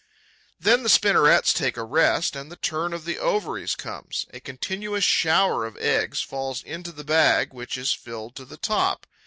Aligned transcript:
Then 0.59 0.81
the 0.81 0.89
spinnerets 0.89 1.53
take 1.53 1.77
a 1.77 1.83
rest 1.83 2.35
and 2.35 2.51
the 2.51 2.55
turn 2.55 2.91
of 2.91 3.05
the 3.05 3.19
ovaries 3.19 3.75
comes. 3.75 4.25
A 4.33 4.39
continuous 4.39 5.03
shower 5.03 5.63
of 5.63 5.77
eggs 5.77 6.21
falls 6.21 6.63
into 6.63 6.91
the 6.91 7.03
bag, 7.03 7.53
which 7.53 7.77
is 7.77 7.93
filled 7.93 8.35
to 8.37 8.45
the 8.45 8.57
top. 8.57 9.05